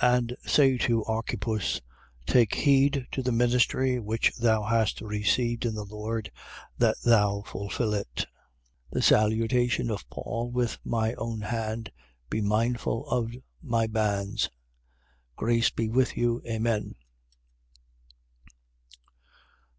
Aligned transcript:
And 0.00 0.34
say 0.46 0.78
to 0.78 1.04
Archippus: 1.04 1.82
Take 2.24 2.54
heed 2.54 3.06
to 3.12 3.22
the 3.22 3.30
ministry 3.32 3.98
which 4.00 4.32
thou 4.36 4.62
hast 4.62 5.02
received 5.02 5.66
in 5.66 5.74
the 5.74 5.84
Lord, 5.84 6.30
that 6.78 6.96
thou 7.04 7.42
fulfil 7.42 7.92
it. 7.92 8.16
4:18. 8.16 8.26
The 8.92 9.02
salutation 9.02 9.90
of 9.90 10.08
Paul 10.08 10.50
with 10.50 10.78
my 10.86 11.12
own 11.16 11.42
hand. 11.42 11.92
Be 12.30 12.40
mindful 12.40 13.06
of 13.10 13.34
my 13.60 13.86
bands. 13.86 14.48
Grace 15.36 15.68
be 15.68 15.90
with 15.90 16.16
you. 16.16 16.40
Amen. 16.46 16.94